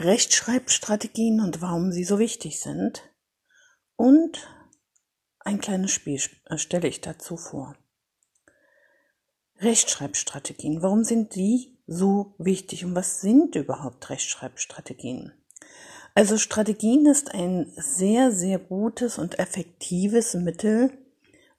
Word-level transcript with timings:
Rechtschreibstrategien 0.00 1.40
und 1.40 1.60
warum 1.60 1.92
sie 1.92 2.04
so 2.04 2.18
wichtig 2.18 2.60
sind. 2.60 3.02
Und 3.96 4.48
ein 5.40 5.60
kleines 5.60 5.90
Spiel 5.90 6.20
äh, 6.46 6.56
stelle 6.56 6.88
ich 6.88 7.00
dazu 7.00 7.36
vor. 7.36 7.76
Rechtschreibstrategien, 9.58 10.82
warum 10.82 11.04
sind 11.04 11.34
die 11.34 11.78
so 11.86 12.34
wichtig 12.38 12.84
und 12.84 12.94
was 12.94 13.20
sind 13.20 13.56
überhaupt 13.56 14.08
Rechtschreibstrategien? 14.08 15.32
Also 16.14 16.38
Strategien 16.38 17.04
ist 17.06 17.34
ein 17.34 17.70
sehr, 17.76 18.32
sehr 18.32 18.58
gutes 18.58 19.18
und 19.18 19.38
effektives 19.38 20.34
Mittel, 20.34 20.90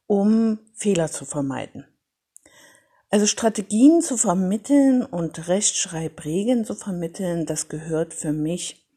um 0.07 0.59
Fehler 0.73 1.11
zu 1.11 1.25
vermeiden. 1.25 1.85
Also 3.11 3.27
Strategien 3.27 4.01
zu 4.01 4.15
vermitteln 4.15 5.03
und 5.03 5.49
Rechtschreibregeln 5.49 6.63
zu 6.63 6.75
vermitteln, 6.75 7.45
das 7.45 7.67
gehört 7.67 8.13
für 8.13 8.31
mich 8.31 8.87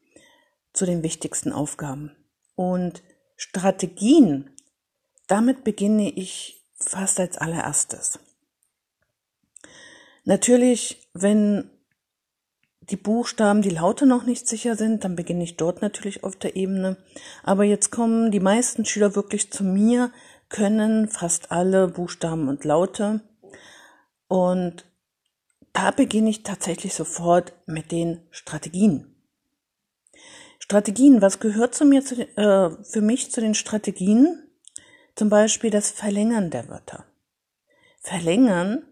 zu 0.71 0.85
den 0.85 1.03
wichtigsten 1.03 1.51
Aufgaben. 1.51 2.15
Und 2.55 3.03
Strategien, 3.35 4.49
damit 5.27 5.65
beginne 5.65 6.09
ich 6.09 6.65
fast 6.75 7.19
als 7.19 7.37
allererstes. 7.37 8.19
Natürlich, 10.23 11.09
wenn 11.13 11.69
die 12.79 12.95
Buchstaben, 12.95 13.61
die 13.61 13.69
Laute 13.69 14.05
noch 14.05 14.25
nicht 14.25 14.47
sicher 14.47 14.77
sind, 14.77 15.03
dann 15.03 15.17
beginne 15.17 15.43
ich 15.43 15.57
dort 15.57 15.81
natürlich 15.81 16.23
auf 16.23 16.37
der 16.37 16.55
Ebene. 16.55 16.95
Aber 17.43 17.65
jetzt 17.65 17.91
kommen 17.91 18.31
die 18.31 18.39
meisten 18.39 18.85
Schüler 18.85 19.15
wirklich 19.15 19.51
zu 19.51 19.65
mir, 19.65 20.11
können 20.47 21.09
fast 21.09 21.51
alle 21.51 21.89
Buchstaben 21.89 22.47
und 22.47 22.63
Laute 22.63 23.21
und 24.27 24.85
da 25.73 25.91
beginne 25.91 26.29
ich 26.29 26.43
tatsächlich 26.43 26.93
sofort 26.93 27.53
mit 27.65 27.91
den 27.91 28.21
Strategien. 28.31 29.15
Strategien, 30.59 31.21
was 31.21 31.39
gehört 31.39 31.75
zu 31.75 31.85
mir, 31.85 32.03
zu, 32.03 32.15
äh, 32.15 32.83
für 32.83 33.01
mich 33.01 33.31
zu 33.31 33.41
den 33.41 33.53
Strategien? 33.53 34.41
Zum 35.15 35.29
Beispiel 35.29 35.69
das 35.69 35.91
Verlängern 35.91 36.49
der 36.49 36.69
Wörter. 36.69 37.05
Verlängern 37.99 38.83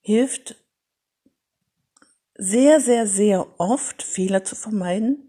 hilft 0.00 0.56
sehr, 2.34 2.80
sehr, 2.80 3.06
sehr 3.06 3.46
oft 3.58 4.02
Fehler 4.02 4.44
zu 4.44 4.54
vermeiden 4.54 5.25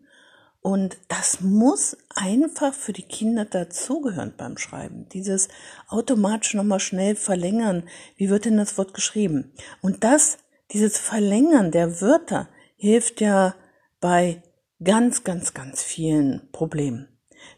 und 0.61 0.97
das 1.08 1.41
muss 1.41 1.95
einfach 2.16 2.73
für 2.73 2.94
die 2.94 3.03
Kinder 3.03 3.45
dazugehören 3.45 4.33
beim 4.36 4.58
Schreiben. 4.58 5.08
Dieses 5.09 5.47
automatisch 5.88 6.55
nochmal 6.55 6.80
schnell 6.80 7.16
verlängern. 7.16 7.83
Wie 8.16 8.30
wird 8.30 8.45
denn 8.45 8.58
das 8.58 8.78
Wort 8.78 8.94
geschrieben? 8.94 9.53
Und 9.81 10.03
das, 10.03 10.38
dieses 10.72 10.97
Verlängern 10.97 11.72
der 11.72 12.02
Wörter 12.02 12.50
hilft 12.75 13.22
ja 13.22 13.55
bei 14.02 14.44
ganz, 14.83 15.23
ganz, 15.23 15.53
ganz 15.53 15.83
vielen 15.83 16.50
Problemen. 16.52 17.08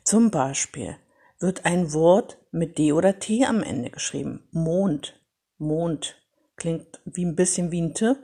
Zum 0.04 0.30
Beispiel 0.30 0.96
wird 1.40 1.66
ein 1.66 1.94
Wort 1.94 2.38
mit 2.52 2.78
D 2.78 2.92
oder 2.94 3.20
T 3.20 3.46
am 3.46 3.64
Ende 3.64 3.90
geschrieben. 3.90 4.48
Mond. 4.52 5.20
Mond. 5.58 6.22
Klingt 6.58 7.00
wie 7.06 7.26
ein 7.26 7.36
bisschen 7.36 7.72
wie 7.72 7.82
ein 7.82 7.94
T. 7.94 8.16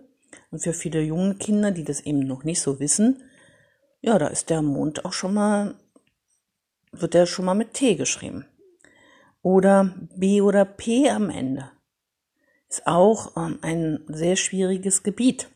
Und 0.52 0.60
für 0.60 0.74
viele 0.74 1.02
junge 1.02 1.36
Kinder, 1.36 1.72
die 1.72 1.84
das 1.84 2.02
eben 2.02 2.20
noch 2.20 2.44
nicht 2.44 2.62
so 2.62 2.80
wissen, 2.80 3.24
ja, 4.06 4.20
da 4.20 4.28
ist 4.28 4.52
der 4.52 4.62
Mond 4.62 5.04
auch 5.04 5.14
schon 5.14 5.34
mal, 5.34 5.74
wird 6.92 7.16
der 7.16 7.26
schon 7.26 7.46
mal 7.46 7.56
mit 7.56 7.74
T 7.74 7.96
geschrieben. 7.96 8.46
Oder 9.42 9.96
B 10.16 10.42
oder 10.42 10.64
P 10.64 11.10
am 11.10 11.32
Ende. 11.32 11.72
Ist 12.70 12.86
auch 12.86 13.36
ähm, 13.36 13.58
ein 13.64 14.06
sehr 14.08 14.36
schwieriges 14.36 15.02
Gebiet. 15.02 15.50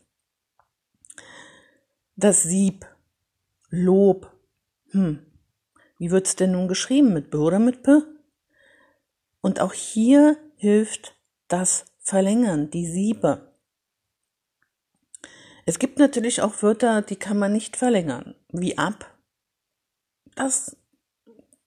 Das 2.16 2.42
Sieb, 2.42 2.86
Lob. 3.68 4.32
Hm. 4.90 5.24
Wie 5.98 6.10
wird's 6.10 6.34
denn 6.34 6.50
nun 6.50 6.66
geschrieben? 6.66 7.12
Mit 7.12 7.30
B 7.30 7.36
oder 7.36 7.60
mit 7.60 7.84
P? 7.84 8.02
Und 9.40 9.60
auch 9.60 9.72
hier 9.72 10.36
hilft 10.56 11.14
das 11.46 11.84
Verlängern, 12.00 12.68
die 12.70 12.86
Siebe. 12.86 13.49
Es 15.70 15.78
gibt 15.78 16.00
natürlich 16.00 16.42
auch 16.42 16.64
Wörter, 16.64 17.00
die 17.00 17.14
kann 17.14 17.38
man 17.38 17.52
nicht 17.52 17.76
verlängern, 17.76 18.34
wie 18.48 18.76
ab. 18.76 19.16
Das, 20.34 20.76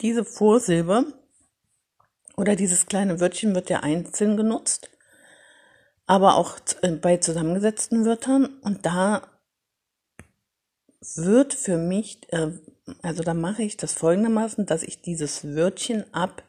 diese 0.01 0.25
Vorsilbe 0.25 1.05
oder 2.35 2.57
dieses 2.57 2.87
kleine 2.87 3.21
Wörtchen 3.21 3.55
wird 3.55 3.69
ja 3.69 3.79
einzeln 3.79 4.35
genutzt, 4.35 4.89
aber 6.05 6.35
auch 6.35 6.57
äh, 6.81 6.91
bei 6.91 7.15
zusammengesetzten 7.15 8.03
Wörtern 8.03 8.59
und 8.59 8.85
da 8.85 9.21
wird 11.15 11.53
für 11.53 11.77
mich, 11.77 12.27
äh, 12.33 12.51
also 13.03 13.23
da 13.23 13.33
mache 13.33 13.63
ich 13.63 13.77
das 13.77 13.93
folgendermaßen, 13.93 14.65
dass 14.65 14.83
ich 14.83 15.01
dieses 15.01 15.55
Wörtchen 15.55 16.13
ab 16.13 16.43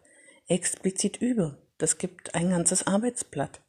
explizit 0.49 1.23
übe. 1.23 1.63
Das 1.79 1.99
gibt 1.99 2.35
ein 2.35 2.51
ganzes 2.51 2.89
Arbeitsblatt. 2.89 3.61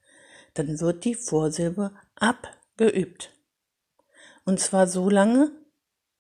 Dann 0.56 0.80
wird 0.80 1.06
die 1.06 1.14
Vorsilbe 1.14 1.92
abgeübt. 2.16 3.35
Und 4.46 4.60
zwar 4.60 4.88
so 4.88 5.10
lange, 5.10 5.52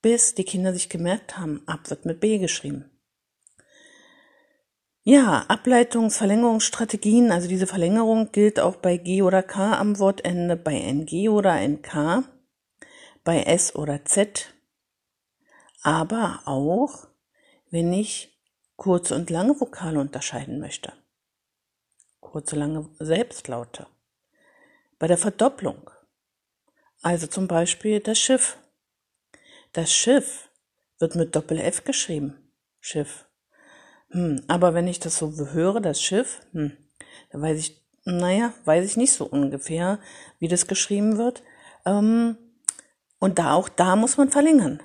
bis 0.01 0.35
die 0.35 0.43
Kinder 0.43 0.73
sich 0.73 0.89
gemerkt 0.89 1.37
haben, 1.37 1.61
ab 1.67 1.89
wird 1.89 2.05
mit 2.05 2.19
B 2.19 2.39
geschrieben. 2.39 2.89
Ja, 5.03 5.45
Ableitungsverlängerungsstrategien, 5.47 7.31
also 7.31 7.47
diese 7.47 7.67
Verlängerung 7.67 8.31
gilt 8.31 8.59
auch 8.59 8.75
bei 8.77 8.97
G 8.97 9.21
oder 9.21 9.43
K 9.43 9.77
am 9.77 9.99
Wortende, 9.99 10.55
bei 10.55 10.73
NG 10.73 11.29
oder 11.29 11.55
NK, 11.61 12.23
bei 13.23 13.43
S 13.43 13.75
oder 13.75 14.03
Z, 14.05 14.51
aber 15.83 16.41
auch, 16.45 17.07
wenn 17.69 17.93
ich 17.93 18.35
kurze 18.75 19.13
und 19.13 19.29
lange 19.29 19.59
Vokale 19.61 19.99
unterscheiden 19.99 20.59
möchte. 20.59 20.93
Kurze, 22.19 22.55
lange 22.55 22.89
Selbstlaute. 22.97 23.85
Bei 24.97 25.05
der 25.05 25.19
Verdopplung 25.19 25.91
also 27.05 27.27
zum 27.27 27.47
Beispiel 27.47 27.99
das 27.99 28.17
Schiff. 28.17 28.57
Das 29.73 29.93
Schiff 29.93 30.49
wird 30.97 31.13
mit 31.13 31.35
Doppel-F 31.35 31.83
geschrieben. 31.83 32.51
Schiff. 32.79 33.27
Hm, 34.09 34.43
aber 34.47 34.73
wenn 34.73 34.87
ich 34.87 34.99
das 34.99 35.19
so 35.19 35.31
höre, 35.51 35.81
das 35.81 36.01
Schiff, 36.01 36.41
hm, 36.51 36.75
da 37.29 37.39
weiß 37.39 37.59
ich, 37.59 37.85
naja, 38.05 38.55
weiß 38.65 38.83
ich 38.83 38.97
nicht 38.97 39.13
so 39.13 39.25
ungefähr, 39.25 39.99
wie 40.39 40.47
das 40.47 40.65
geschrieben 40.65 41.19
wird. 41.19 41.43
Ähm, 41.85 42.37
und 43.19 43.37
da 43.37 43.53
auch 43.53 43.69
da 43.69 43.95
muss 43.95 44.17
man 44.17 44.31
verlängern. 44.31 44.81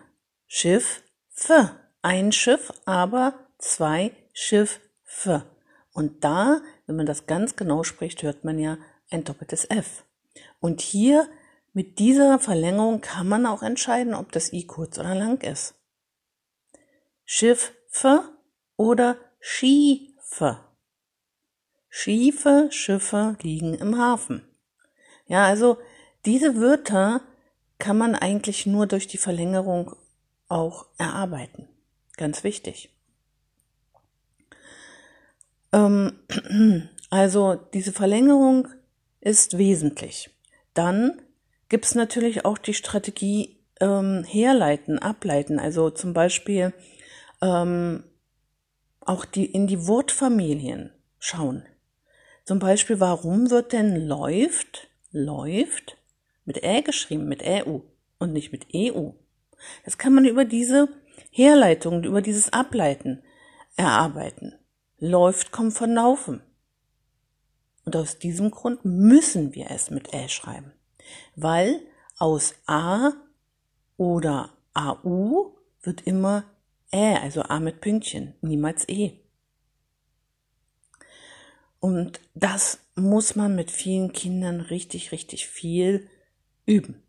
Schiff, 0.47 1.03
F. 1.34 1.70
Ein 2.03 2.32
Schiff, 2.32 2.70
aber 2.84 3.32
zwei 3.56 4.12
Schiff, 4.34 4.78
F. 5.06 5.42
Und 5.94 6.22
da, 6.22 6.60
wenn 6.86 6.97
man 6.97 7.06
das 7.06 7.26
ganz 7.26 7.56
genau 7.56 7.82
spricht, 7.82 8.22
hört 8.22 8.44
man 8.44 8.59
ja 8.59 8.76
ein 9.09 9.25
doppeltes 9.25 9.64
F. 9.70 10.04
Und 10.60 10.82
hier 10.82 11.26
mit 11.72 11.98
dieser 11.98 12.38
Verlängerung 12.38 13.00
kann 13.00 13.28
man 13.28 13.47
auch 13.47 13.62
entscheiden, 13.62 14.14
ob 14.14 14.32
das 14.32 14.53
i 14.53 14.66
kurz 14.66 14.98
oder 14.98 15.14
lang 15.14 15.41
ist. 15.42 15.75
Schiffe 17.25 17.72
oder 18.76 19.16
Schiefe. 19.38 20.59
Schiefe 21.88 22.69
Schiffe 22.70 23.36
liegen 23.42 23.75
im 23.75 23.98
Hafen. 23.98 24.47
Ja, 25.26 25.44
also 25.44 25.78
diese 26.25 26.56
Wörter 26.56 27.20
kann 27.78 27.97
man 27.97 28.14
eigentlich 28.14 28.66
nur 28.66 28.86
durch 28.86 29.06
die 29.06 29.19
Verlängerung 29.19 29.94
auch 30.48 30.86
erarbeiten. 30.98 31.69
Ganz 32.16 32.44
wichtig. 32.44 32.91
Ähm, 35.72 36.19
also 37.10 37.54
diese 37.54 37.92
Verlängerung 37.92 38.69
ist 39.20 39.56
wesentlich. 39.56 40.30
Dann 40.75 41.22
gibt 41.70 41.86
es 41.86 41.94
natürlich 41.94 42.44
auch 42.44 42.58
die 42.58 42.75
Strategie 42.75 43.56
ähm, 43.81 44.25
herleiten, 44.25 44.98
ableiten. 44.98 45.59
Also 45.59 45.89
zum 45.89 46.12
Beispiel 46.12 46.74
ähm, 47.41 48.04
auch 49.00 49.24
die 49.24 49.47
in 49.47 49.66
die 49.66 49.86
Wortfamilien 49.86 50.92
schauen. 51.18 51.65
Zum 52.44 52.59
Beispiel, 52.59 53.00
warum 53.00 53.50
wird 53.50 53.72
denn 53.72 53.97
läuft, 54.06 54.89
läuft 55.12 55.97
mit 56.44 56.62
Ä 56.62 56.83
geschrieben, 56.83 57.28
mit 57.28 57.42
EU 57.44 57.78
und 58.18 58.33
nicht 58.33 58.53
mit 58.53 58.66
EU? 58.74 59.10
Das 59.84 59.97
kann 59.97 60.12
man 60.12 60.24
über 60.24 60.44
diese 60.44 60.89
Herleitung, 61.30 62.03
über 62.03 62.21
dieses 62.21 62.53
Ableiten 62.53 63.22
erarbeiten. 63.77 64.54
Läuft 64.98 65.53
kommt 65.53 65.74
von 65.74 65.94
laufen. 65.94 66.42
Und 67.84 67.94
aus 67.94 68.18
diesem 68.18 68.50
Grund 68.50 68.84
müssen 68.84 69.54
wir 69.54 69.71
es 69.71 69.91
mit 69.91 70.12
Ä 70.12 70.28
schreiben 70.28 70.72
weil 71.36 71.80
aus 72.18 72.54
A 72.66 73.12
oder 73.97 74.51
AU 74.74 75.57
wird 75.83 76.07
immer 76.07 76.45
Ä, 76.92 77.16
also 77.22 77.42
A 77.42 77.60
mit 77.60 77.80
Pünktchen, 77.80 78.34
niemals 78.41 78.89
E. 78.89 79.12
Und 81.78 82.21
das 82.34 82.80
muss 82.95 83.36
man 83.36 83.54
mit 83.54 83.71
vielen 83.71 84.12
Kindern 84.12 84.60
richtig, 84.60 85.12
richtig 85.12 85.47
viel 85.47 86.09
üben. 86.66 87.03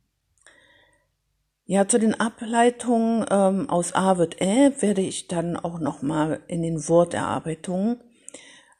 Ja, 1.65 1.88
zu 1.88 2.00
den 2.00 2.19
Ableitungen 2.19 3.25
ähm, 3.30 3.69
aus 3.69 3.94
A 3.94 4.18
wird 4.18 4.42
Ä 4.42 4.71
werde 4.81 5.01
ich 5.01 5.27
dann 5.27 5.56
auch 5.57 5.80
nochmal 5.80 6.42
in 6.47 6.62
den 6.62 6.88
Worterarbeitungen 6.88 8.01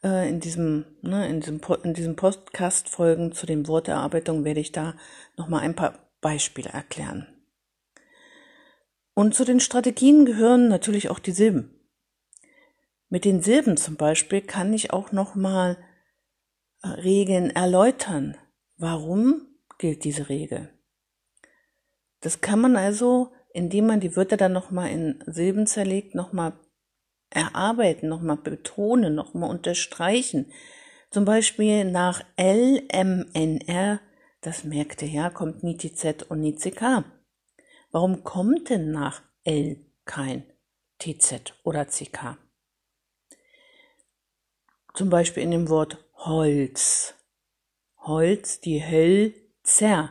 äh, 0.02 0.28
in 0.28 0.40
diesem, 0.40 0.84
ne, 1.02 1.28
in 1.28 1.40
diesem, 1.40 1.60
in 1.82 1.94
diesem 1.94 2.16
Podcast-Folgen 2.16 3.32
zu 3.32 3.46
den 3.46 3.66
Worterarbeitungen 3.68 4.44
werde 4.44 4.60
ich 4.60 4.72
da 4.72 4.94
nochmal 5.36 5.60
ein 5.60 5.74
paar 5.74 6.10
Beispiele 6.20 6.70
erklären. 6.70 7.26
Und 9.14 9.34
zu 9.34 9.44
den 9.44 9.60
Strategien 9.60 10.24
gehören 10.24 10.68
natürlich 10.68 11.10
auch 11.10 11.18
die 11.18 11.32
Silben. 11.32 11.78
Mit 13.08 13.24
den 13.24 13.42
Silben 13.42 13.76
zum 13.76 13.96
Beispiel 13.96 14.40
kann 14.40 14.72
ich 14.72 14.92
auch 14.92 15.12
nochmal 15.12 15.76
äh, 16.82 16.88
Regeln 16.88 17.50
erläutern. 17.50 18.36
Warum 18.78 19.46
gilt 19.78 20.04
diese 20.04 20.28
Regel? 20.30 20.70
Das 22.20 22.40
kann 22.40 22.60
man 22.60 22.76
also, 22.76 23.32
indem 23.52 23.86
man 23.86 24.00
die 24.00 24.16
Wörter 24.16 24.38
dann 24.38 24.52
nochmal 24.52 24.90
in 24.90 25.22
Silben 25.26 25.66
zerlegt, 25.66 26.14
nochmal 26.14 26.54
erarbeiten, 27.34 28.08
nochmal 28.08 28.36
betonen, 28.36 29.14
nochmal 29.14 29.50
unterstreichen. 29.50 30.52
Zum 31.10 31.24
Beispiel 31.24 31.84
nach 31.84 32.24
LMNR, 32.38 34.00
das 34.40 34.64
merkte 34.64 35.06
ja, 35.06 35.30
kommt 35.30 35.62
nie 35.62 35.76
TZ 35.76 36.24
und 36.28 36.40
nie 36.40 36.54
CK. 36.54 37.04
Warum 37.90 38.24
kommt 38.24 38.70
denn 38.70 38.90
nach 38.90 39.22
L 39.44 39.76
kein 40.04 40.44
TZ 40.98 41.54
oder 41.64 41.86
CK? 41.86 42.38
Zum 44.94 45.10
Beispiel 45.10 45.42
in 45.42 45.50
dem 45.50 45.68
Wort 45.68 46.04
Holz. 46.14 47.14
Holz, 47.98 48.60
die 48.60 48.82
Hölzer. 48.84 50.10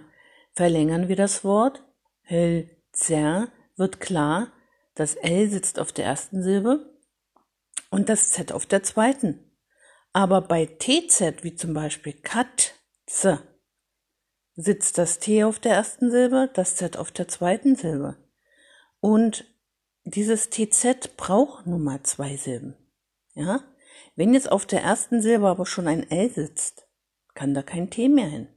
Verlängern 0.53 1.07
wir 1.07 1.15
das 1.15 1.43
Wort 1.43 1.83
Hölzer, 2.29 3.49
wird 3.75 3.99
klar, 3.99 4.51
das 4.95 5.15
L 5.15 5.49
sitzt 5.49 5.79
auf 5.79 5.91
der 5.91 6.05
ersten 6.05 6.43
Silbe 6.43 6.91
und 7.91 8.09
das 8.09 8.31
Z 8.31 8.51
auf 8.51 8.65
der 8.65 8.81
zweiten. 8.81 9.39
Aber 10.13 10.41
bei 10.41 10.65
TZ, 10.65 11.43
wie 11.43 11.55
zum 11.55 11.73
Beispiel 11.73 12.13
Katze, 12.13 13.43
sitzt 14.55 14.97
das 14.97 15.19
T 15.19 15.43
auf 15.43 15.59
der 15.59 15.73
ersten 15.73 16.09
Silbe, 16.09 16.49
das 16.53 16.75
Z 16.75 16.97
auf 16.97 17.11
der 17.11 17.27
zweiten 17.27 17.75
Silbe. 17.75 18.17
Und 18.99 19.45
dieses 20.03 20.49
TZ 20.49 21.15
braucht 21.15 21.67
nun 21.67 21.83
mal 21.83 22.01
zwei 22.03 22.35
Silben. 22.35 22.75
Ja? 23.35 23.63
Wenn 24.15 24.33
jetzt 24.33 24.51
auf 24.51 24.65
der 24.65 24.81
ersten 24.81 25.21
Silbe 25.21 25.47
aber 25.47 25.65
schon 25.65 25.87
ein 25.87 26.09
L 26.09 26.29
sitzt, 26.29 26.87
kann 27.33 27.53
da 27.53 27.61
kein 27.61 27.89
T 27.89 28.09
mehr 28.09 28.27
hin. 28.27 28.47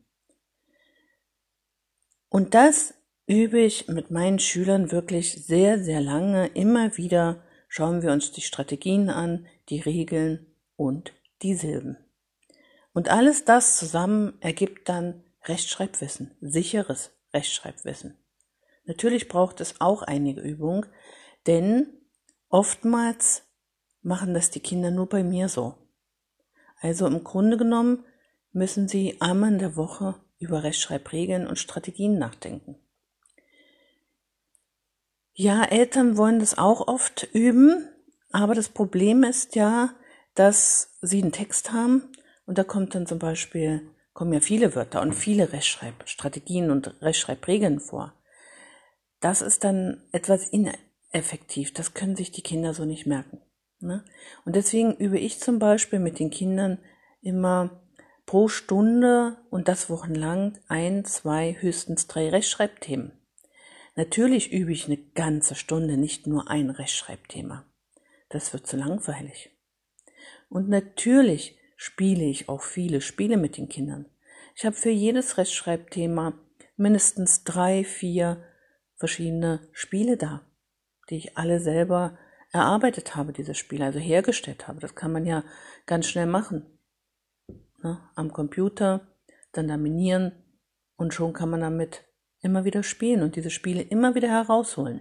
Und 2.29 2.55
das 2.55 2.95
übe 3.27 3.61
ich 3.61 3.89
mit 3.89 4.11
meinen 4.11 4.39
Schülern 4.39 4.91
wirklich 4.91 5.47
sehr, 5.47 5.79
sehr 5.79 6.01
lange, 6.01 6.49
immer 6.49 6.97
wieder 6.97 7.45
schauen 7.75 8.03
wir 8.03 8.13
uns 8.13 8.31
die 8.31 8.41
Strategien 8.41 9.11
an, 9.11 9.49
die 9.69 9.81
Regeln 9.81 10.47
und 10.77 11.13
die 11.43 11.57
Silben. 11.57 11.97
Und 12.93 13.09
alles 13.09 13.45
das 13.45 13.79
zusammen 13.79 14.35
ergibt 14.39 14.89
dann 14.89 15.25
Rechtschreibwissen, 15.43 16.37
sicheres 16.41 17.11
Rechtschreibwissen. 17.33 18.17
Natürlich 18.85 19.27
braucht 19.27 19.61
es 19.61 19.81
auch 19.81 20.03
einige 20.03 20.41
Übung, 20.41 20.87
denn 21.49 21.89
oftmals 22.49 23.43
machen 24.03 24.35
das 24.35 24.51
die 24.51 24.61
Kinder 24.61 24.93
nur 24.93 25.09
bei 25.09 25.25
mir 25.25 25.49
so. 25.49 25.75
Also 26.81 27.09
im 27.09 27.25
Grunde 27.25 27.57
genommen 27.57 28.05
müssen 28.53 28.87
sie 28.87 29.21
einmal 29.21 29.53
in 29.53 29.59
der 29.59 29.75
Woche 29.75 30.15
über 30.39 30.63
Rechtschreibregeln 30.63 31.49
und 31.49 31.59
Strategien 31.59 32.21
nachdenken. 32.21 32.77
Ja, 35.37 35.65
Eltern 35.65 36.17
wollen 36.17 36.39
das 36.39 36.57
auch 36.57 36.87
oft 36.87 37.29
üben, 37.33 37.89
aber 38.31 38.55
das 38.55 38.69
Problem 38.69 39.25
ist 39.25 39.57
ja, 39.57 39.91
dass 40.37 40.97
sie 41.01 41.21
einen 41.21 41.33
Text 41.33 41.73
haben 41.73 42.05
und 42.47 42.57
da 42.57 42.63
kommt 42.63 42.95
dann 42.95 43.07
zum 43.07 43.19
Beispiel, 43.19 43.83
kommen 44.13 44.33
ja 44.33 44.39
viele 44.39 44.77
Wörter 44.77 45.03
und 45.03 45.13
viele 45.13 45.53
Rechtschreibstrategien 45.53 46.71
und 46.71 47.03
Rechtschreibregeln 47.03 47.81
vor. 47.81 48.15
Das 49.19 49.43
ist 49.43 49.65
dann 49.65 50.05
etwas 50.13 50.49
ineffektiv, 50.49 51.75
das 51.75 51.95
können 51.95 52.15
sich 52.15 52.31
die 52.31 52.43
Kinder 52.43 52.73
so 52.73 52.85
nicht 52.85 53.07
merken. 53.07 53.41
Ne? 53.81 54.05
Und 54.45 54.55
deswegen 54.55 54.95
übe 54.95 55.19
ich 55.19 55.41
zum 55.41 55.59
Beispiel 55.59 55.99
mit 55.99 56.21
den 56.21 56.31
Kindern 56.31 56.79
immer 57.23 57.83
pro 58.25 58.47
Stunde 58.47 59.37
und 59.51 59.67
das 59.67 59.91
wochenlang 59.91 60.59
ein, 60.69 61.05
zwei, 61.05 61.57
höchstens 61.59 62.07
drei 62.07 62.29
Rechtschreibthemen. 62.29 63.19
Natürlich 63.97 64.53
übe 64.53 64.73
ich 64.73 64.87
eine 64.87 64.97
ganze 64.97 65.55
Stunde 65.55 65.97
nicht 65.97 66.27
nur 66.27 66.51
ein 66.51 66.71
Rechtschreibthema. 66.71 67.65
Das 68.29 68.53
wird 68.53 68.67
zu 68.67 68.77
langweilig. 68.77 69.51
Und 70.49 70.69
natürlich 70.69 71.57
spiele 71.77 72.25
ich 72.25 72.49
auch 72.49 72.63
viele 72.63 73.01
Spiele 73.01 73.37
mit 73.37 73.57
den 73.57 73.69
Kindern. 73.69 74.07
Ich 74.57 74.65
habe 74.65 74.75
für 74.75 74.91
jedes 74.91 75.39
Rechtschreibthema 75.39 76.35
mindestens 76.77 77.45
drei, 77.45 77.85
vier 77.85 78.43
verschiedene 78.97 79.69
Spiele 79.73 80.17
da, 80.17 80.45
die 81.11 81.17
ich 81.17 81.37
alle 81.37 81.61
selber 81.61 82.19
erarbeitet 82.51 83.17
habe, 83.17 83.33
diese 83.33 83.55
Spiele, 83.55 83.85
also 83.85 83.99
hergestellt 83.99 84.69
habe. 84.69 84.81
Das 84.81 84.95
kann 84.95 85.13
man 85.13 85.27
ja 85.27 85.45
ganz 85.87 86.07
schnell 86.07 86.27
machen. 86.27 86.79
Ne? 87.83 88.01
Am 88.15 88.33
Computer, 88.33 89.09
dann 89.53 89.67
laminieren 89.69 90.33
und 90.97 91.15
schon 91.15 91.33
kann 91.33 91.51
man 91.51 91.61
damit 91.61 92.05
immer 92.45 92.65
wieder 92.65 92.83
spielen 92.83 93.23
und 93.23 93.37
diese 93.37 93.51
Spiele 93.51 93.83
immer 93.83 94.15
wieder 94.15 94.29
herausholen. 94.29 95.01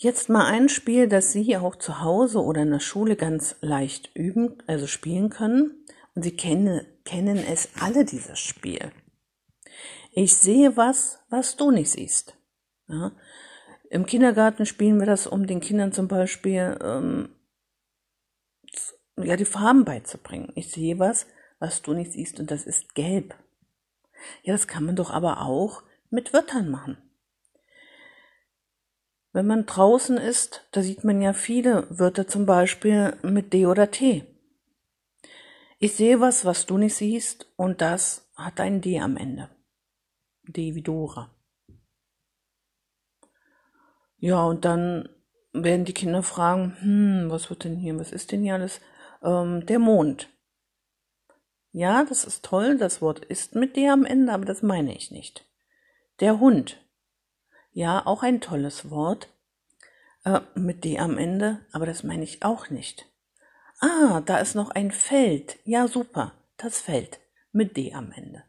Jetzt 0.00 0.28
mal 0.28 0.46
ein 0.46 0.68
Spiel, 0.68 1.08
das 1.08 1.32
Sie 1.32 1.56
auch 1.56 1.74
zu 1.74 2.00
Hause 2.00 2.40
oder 2.42 2.62
in 2.62 2.70
der 2.70 2.78
Schule 2.78 3.16
ganz 3.16 3.56
leicht 3.60 4.14
üben, 4.14 4.62
also 4.66 4.86
spielen 4.86 5.28
können. 5.28 5.84
Und 6.14 6.22
Sie 6.22 6.36
kennen, 6.36 6.86
kennen 7.04 7.36
es 7.36 7.68
alle, 7.80 8.04
dieses 8.04 8.38
Spiel. 8.38 8.92
Ich 10.12 10.36
sehe 10.36 10.76
was, 10.76 11.18
was 11.30 11.56
du 11.56 11.70
nicht 11.72 11.90
siehst. 11.90 12.36
Ja. 12.88 13.12
Im 13.90 14.06
Kindergarten 14.06 14.66
spielen 14.66 14.98
wir 14.98 15.06
das, 15.06 15.26
um 15.26 15.46
den 15.46 15.60
Kindern 15.60 15.92
zum 15.92 16.08
Beispiel 16.08 16.78
ähm, 16.80 17.30
ja, 19.16 19.36
die 19.36 19.44
Farben 19.44 19.84
beizubringen. 19.84 20.52
Ich 20.54 20.70
sehe 20.70 20.98
was, 20.98 21.26
was 21.58 21.82
du 21.82 21.92
nicht 21.94 22.12
siehst, 22.12 22.38
und 22.38 22.50
das 22.50 22.66
ist 22.66 22.94
gelb. 22.94 23.34
Ja, 24.42 24.52
das 24.52 24.66
kann 24.66 24.84
man 24.84 24.96
doch 24.96 25.10
aber 25.10 25.42
auch 25.42 25.82
mit 26.10 26.32
Wörtern 26.32 26.70
machen. 26.70 26.98
Wenn 29.32 29.46
man 29.46 29.66
draußen 29.66 30.16
ist, 30.16 30.66
da 30.72 30.82
sieht 30.82 31.04
man 31.04 31.20
ja 31.20 31.32
viele 31.32 31.86
Wörter 31.90 32.26
zum 32.26 32.46
Beispiel 32.46 33.16
mit 33.22 33.52
D 33.52 33.66
oder 33.66 33.90
T. 33.90 34.24
Ich 35.78 35.94
sehe 35.94 36.20
was, 36.20 36.44
was 36.44 36.66
du 36.66 36.78
nicht 36.78 36.94
siehst, 36.94 37.46
und 37.56 37.80
das 37.80 38.28
hat 38.34 38.58
ein 38.58 38.80
D 38.80 38.98
am 39.00 39.16
Ende. 39.16 39.48
D 40.42 40.74
wie 40.74 40.82
Dora. 40.82 41.30
Ja, 44.16 44.42
und 44.44 44.64
dann 44.64 45.08
werden 45.52 45.84
die 45.84 45.94
Kinder 45.94 46.22
fragen, 46.22 46.76
hm, 46.80 47.30
was 47.30 47.50
wird 47.50 47.64
denn 47.64 47.76
hier, 47.76 47.98
was 47.98 48.10
ist 48.12 48.32
denn 48.32 48.42
hier 48.42 48.54
alles? 48.54 48.80
Ähm, 49.22 49.66
der 49.66 49.78
Mond. 49.78 50.28
Ja, 51.78 52.04
das 52.04 52.24
ist 52.24 52.44
toll, 52.44 52.76
das 52.76 53.00
Wort 53.00 53.24
ist 53.24 53.54
mit 53.54 53.76
D 53.76 53.88
am 53.88 54.04
Ende, 54.04 54.32
aber 54.32 54.44
das 54.44 54.62
meine 54.62 54.96
ich 54.96 55.12
nicht. 55.12 55.44
Der 56.18 56.40
Hund. 56.40 56.84
Ja, 57.70 58.04
auch 58.04 58.24
ein 58.24 58.40
tolles 58.40 58.90
Wort 58.90 59.28
äh, 60.24 60.40
mit 60.56 60.82
D 60.82 60.98
am 60.98 61.16
Ende, 61.16 61.60
aber 61.70 61.86
das 61.86 62.02
meine 62.02 62.24
ich 62.24 62.42
auch 62.42 62.68
nicht. 62.70 63.06
Ah, 63.78 64.22
da 64.26 64.38
ist 64.38 64.56
noch 64.56 64.70
ein 64.70 64.90
Feld. 64.90 65.60
Ja, 65.62 65.86
super, 65.86 66.32
das 66.56 66.80
Feld 66.80 67.20
mit 67.52 67.76
D 67.76 67.94
am 67.94 68.10
Ende. 68.10 68.42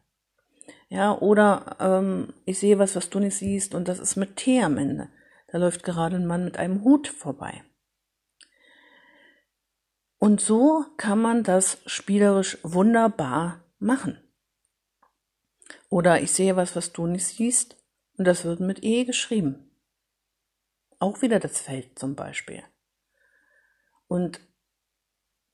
Ja, 0.87 1.15
oder 1.15 1.75
ähm, 1.79 2.33
ich 2.45 2.57
sehe 2.57 2.79
was, 2.79 2.95
was 2.95 3.11
du 3.11 3.19
nicht 3.19 3.37
siehst, 3.37 3.75
und 3.75 3.87
das 3.87 3.99
ist 3.99 4.15
mit 4.15 4.37
T 4.37 4.59
am 4.63 4.79
Ende. 4.79 5.07
Da 5.51 5.59
läuft 5.59 5.83
gerade 5.83 6.15
ein 6.15 6.25
Mann 6.25 6.45
mit 6.45 6.57
einem 6.57 6.83
Hut 6.83 7.07
vorbei. 7.07 7.63
Und 10.19 10.41
so 10.41 10.85
kann 10.97 11.21
man 11.21 11.43
das 11.43 11.81
spielerisch 11.85 12.57
wunderbar 12.61 13.63
machen. 13.79 14.19
Oder 15.89 16.21
ich 16.21 16.33
sehe 16.33 16.57
was, 16.57 16.75
was 16.75 16.91
du 16.91 17.07
nicht 17.07 17.25
siehst, 17.25 17.77
und 18.17 18.25
das 18.25 18.43
wird 18.43 18.59
mit 18.59 18.83
E 18.83 19.05
geschrieben. 19.05 19.71
Auch 20.99 21.21
wieder 21.21 21.39
das 21.39 21.61
Feld 21.61 21.97
zum 21.97 22.15
Beispiel. 22.15 22.61
Und 24.07 24.41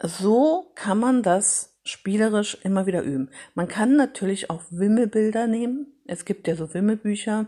so 0.01 0.72
kann 0.74 0.98
man 0.98 1.22
das 1.22 1.79
spielerisch 1.84 2.57
immer 2.63 2.88
wieder 2.88 3.03
üben. 3.03 3.29
Man 3.53 3.67
kann 3.67 3.95
natürlich 3.95 4.50
auch 4.50 4.63
Wimmelbilder 4.72 5.45
nehmen. 5.45 6.01
Es 6.05 6.25
gibt 6.25 6.48
ja 6.48 6.55
so 6.55 6.74
Wimmelbücher. 6.74 7.48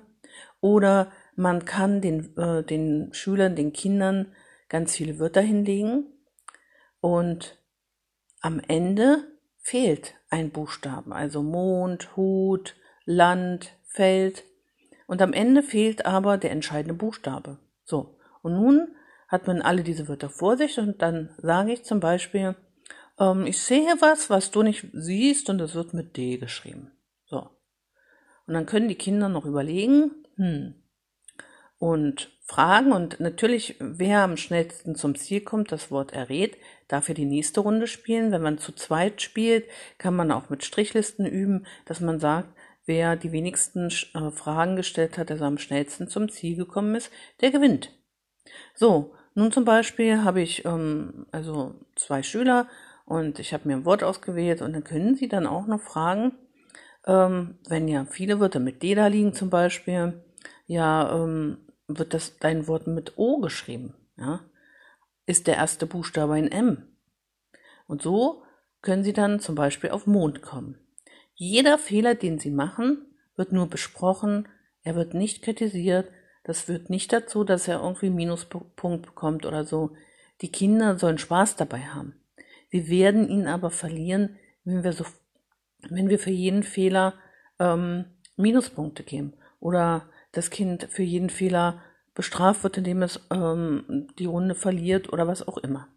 Oder 0.62 1.12
man 1.36 1.65
kann 1.65 2.00
den, 2.00 2.38
äh, 2.38 2.63
den 2.63 3.12
Schülern, 3.12 3.55
den 3.55 3.74
Kindern 3.74 4.36
ganz 4.69 4.95
viele 4.95 5.17
Wörter 5.17 5.41
hinlegen 5.41 6.13
und 7.07 7.57
am 8.41 8.59
Ende 8.67 9.23
fehlt 9.59 10.15
ein 10.29 10.51
Buchstaben, 10.51 11.13
also 11.13 11.41
Mond, 11.41 12.17
Hut, 12.17 12.75
Land, 13.05 13.71
Feld. 13.85 14.43
und 15.07 15.21
am 15.21 15.31
Ende 15.31 15.63
fehlt 15.63 16.05
aber 16.05 16.37
der 16.37 16.51
entscheidende 16.51 16.93
Buchstabe. 16.93 17.59
So, 17.85 18.17
und 18.41 18.55
nun 18.55 18.93
hat 19.29 19.47
man 19.47 19.61
alle 19.61 19.83
diese 19.83 20.09
Wörter 20.09 20.29
vor 20.29 20.57
sich 20.57 20.79
und 20.79 21.01
dann 21.01 21.29
sage 21.37 21.71
ich 21.71 21.85
zum 21.85 22.01
Beispiel, 22.01 22.57
ähm, 23.17 23.45
ich 23.45 23.61
sehe 23.61 23.95
was, 24.01 24.29
was 24.29 24.51
du 24.51 24.61
nicht 24.61 24.87
siehst 24.91 25.49
und 25.49 25.61
es 25.61 25.75
wird 25.75 25.93
mit 25.93 26.17
D 26.17 26.37
geschrieben. 26.37 26.91
So. 27.25 27.49
Und 28.47 28.53
dann 28.53 28.65
können 28.65 28.89
die 28.89 28.95
Kinder 28.95 29.29
noch 29.29 29.45
überlegen, 29.45 30.11
hm, 30.35 30.75
und 31.79 32.31
fragen 32.46 32.91
und 32.91 33.19
natürlich, 33.19 33.75
wer 33.79 34.22
am 34.22 34.38
schnellsten 34.38 34.96
zum 34.96 35.15
Ziel 35.15 35.41
kommt, 35.41 35.72
das 35.72 35.91
Wort 35.91 36.13
errät, 36.13 36.57
darf 36.88 37.10
ja 37.10 37.13
die 37.13 37.25
nächste 37.25 37.60
Runde 37.60 37.88
spielen. 37.88 38.31
Wenn 38.31 38.41
man 38.41 38.57
zu 38.57 38.72
zweit 38.72 39.22
spielt, 39.22 39.65
kann 39.98 40.15
man 40.15 40.31
auch 40.31 40.50
mit 40.50 40.63
Strichlisten 40.63 41.25
üben, 41.25 41.65
dass 41.86 42.00
man 42.00 42.19
sagt, 42.19 42.50
wer 42.86 43.15
die 43.15 43.31
wenigsten 43.31 43.89
äh, 44.13 44.31
Fragen 44.31 44.75
gestellt 44.75 45.17
hat, 45.17 45.29
also 45.29 45.43
am 45.43 45.57
schnellsten 45.57 46.07
zum 46.07 46.29
Ziel 46.29 46.55
gekommen 46.55 46.96
ist, 46.96 47.12
der 47.41 47.51
gewinnt. 47.51 47.93
So, 48.74 49.13
nun 49.36 49.51
zum 49.51 49.65
Beispiel 49.65 50.24
habe 50.24 50.41
ich 50.41 50.65
ähm, 50.65 51.27
also 51.31 51.75
zwei 51.96 52.24
Schüler 52.24 52.67
und 53.05 53.39
ich 53.39 53.53
habe 53.53 53.67
mir 53.67 53.75
ein 53.75 53.86
Wort 53.86 54.03
ausgewählt 54.03 54.62
und 54.62 54.74
dann 54.74 54.84
können 54.84 55.15
sie 55.15 55.27
dann 55.27 55.46
auch 55.46 55.67
noch 55.67 55.81
fragen, 55.81 56.31
ähm, 57.05 57.60
wenn 57.67 57.88
ja 57.88 58.05
viele 58.05 58.39
Wörter 58.39 58.60
mit 58.60 58.81
D 58.81 58.96
da 58.96 59.07
liegen 59.07 59.34
zum 59.34 59.50
Beispiel, 59.50 60.24
ja, 60.65 61.13
ähm, 61.13 61.66
wird 61.88 62.13
das 62.13 62.38
dein 62.39 62.67
Wort 62.67 62.88
mit 62.88 63.17
O 63.17 63.39
geschrieben, 63.39 63.94
ja? 64.17 64.41
Ist 65.25 65.48
der 65.48 65.56
erste 65.56 65.86
Buchstabe 65.86 66.34
ein 66.34 66.51
M? 66.51 66.88
Und 67.88 68.01
so 68.01 68.44
können 68.82 69.03
Sie 69.03 69.13
dann 69.13 69.39
zum 69.39 69.56
Beispiel 69.56 69.89
auf 69.89 70.08
Mond 70.08 70.41
kommen. 70.41 70.79
Jeder 71.34 71.77
Fehler, 71.77 72.15
den 72.15 72.39
Sie 72.39 72.51
machen, 72.51 73.06
wird 73.36 73.51
nur 73.51 73.67
besprochen, 73.67 74.48
er 74.84 74.96
wird 74.96 75.13
nicht 75.13 75.41
kritisiert, 75.44 76.10
das 76.44 76.62
führt 76.62 76.89
nicht 76.89 77.12
dazu, 77.12 77.44
dass 77.44 77.67
er 77.67 77.82
irgendwie 77.82 78.10
Minuspunkt 78.10 79.06
bekommt 79.06 79.46
oder 79.46 79.65
so. 79.65 79.91
Die 80.41 80.51
Kinder 80.51 80.98
sollen 80.98 81.17
Spaß 81.17 81.58
dabei 81.58 81.82
haben. 81.82 82.15
Wir 82.70 82.88
werden 82.88 83.27
ihn 83.27 83.48
aber 83.48 83.70
verlieren, 83.70 84.38
wenn 84.63 84.84
wir 84.84 84.94
so, 84.94 85.06
wenn 85.89 86.10
wir 86.10 86.20
für 86.20 86.32
jeden 86.32 86.63
Fehler 86.63 87.15
ähm, 87.60 88.06
Minuspunkte 88.38 89.03
geben 89.03 89.34
oder 89.60 90.10
das 90.31 90.50
Kind 90.50 90.88
für 90.89 91.03
jeden 91.03 91.29
Fehler 91.29 91.81
bestraft 92.13 92.63
wird, 92.63 92.77
indem 92.77 93.03
es 93.03 93.19
ähm, 93.31 94.07
die 94.17 94.25
Runde 94.25 94.55
verliert 94.55 95.13
oder 95.13 95.27
was 95.27 95.48
auch 95.48 95.57
immer. 95.57 95.88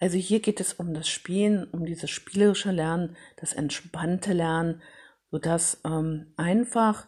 Also 0.00 0.16
hier 0.16 0.40
geht 0.40 0.60
es 0.60 0.74
um 0.74 0.94
das 0.94 1.08
Spielen, 1.08 1.64
um 1.64 1.84
dieses 1.84 2.10
spielerische 2.10 2.70
Lernen, 2.70 3.16
das 3.36 3.52
entspannte 3.52 4.32
Lernen, 4.32 4.82
sodass 5.30 5.80
ähm, 5.84 6.32
einfach 6.36 7.06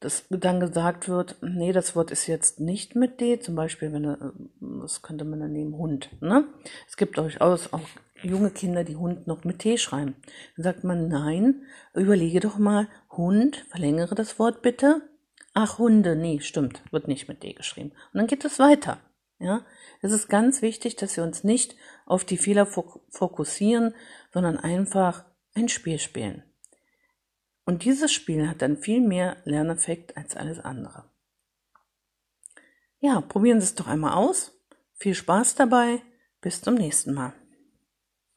das 0.00 0.26
dann 0.28 0.60
gesagt 0.60 1.08
wird, 1.08 1.36
nee, 1.40 1.72
das 1.72 1.96
Wort 1.96 2.10
ist 2.10 2.26
jetzt 2.26 2.60
nicht 2.60 2.94
mit 2.96 3.20
D, 3.20 3.40
zum 3.40 3.54
Beispiel, 3.54 3.92
wenn, 3.92 4.04
was 4.60 5.00
könnte 5.00 5.24
man 5.24 5.40
dann 5.40 5.52
nehmen, 5.52 5.74
Hund, 5.74 6.10
ne? 6.20 6.46
Es 6.86 6.98
gibt 6.98 7.16
durchaus 7.16 7.72
auch 7.72 7.88
junge 8.22 8.50
Kinder, 8.50 8.84
die 8.84 8.96
Hund 8.96 9.26
noch 9.26 9.44
mit 9.44 9.60
T 9.60 9.78
schreiben. 9.78 10.16
Dann 10.56 10.64
sagt 10.64 10.84
man, 10.84 11.08
nein, 11.08 11.62
überlege 11.94 12.40
doch 12.40 12.58
mal, 12.58 12.88
Hund, 13.10 13.64
verlängere 13.70 14.14
das 14.14 14.38
Wort 14.38 14.60
bitte. 14.60 15.00
Ach, 15.58 15.78
Hunde, 15.78 16.16
nee, 16.16 16.40
stimmt, 16.40 16.82
wird 16.92 17.08
nicht 17.08 17.28
mit 17.28 17.42
D 17.42 17.54
geschrieben. 17.54 17.92
Und 18.12 18.18
dann 18.18 18.26
geht 18.26 18.44
es 18.44 18.58
weiter. 18.58 19.00
Ja, 19.38 19.64
es 20.02 20.12
ist 20.12 20.28
ganz 20.28 20.60
wichtig, 20.60 20.96
dass 20.96 21.16
wir 21.16 21.24
uns 21.24 21.44
nicht 21.44 21.76
auf 22.04 22.26
die 22.26 22.36
Fehler 22.36 22.66
fokussieren, 22.66 23.94
sondern 24.34 24.58
einfach 24.58 25.24
ein 25.54 25.70
Spiel 25.70 25.98
spielen. 25.98 26.44
Und 27.64 27.86
dieses 27.86 28.12
Spiel 28.12 28.50
hat 28.50 28.60
dann 28.60 28.76
viel 28.76 29.00
mehr 29.00 29.38
Lerneffekt 29.44 30.18
als 30.18 30.36
alles 30.36 30.60
andere. 30.60 31.10
Ja, 32.98 33.22
probieren 33.22 33.62
Sie 33.62 33.64
es 33.64 33.74
doch 33.74 33.86
einmal 33.86 34.12
aus. 34.12 34.60
Viel 34.92 35.14
Spaß 35.14 35.54
dabei. 35.54 36.02
Bis 36.42 36.60
zum 36.60 36.74
nächsten 36.74 37.14
Mal. 37.14 37.32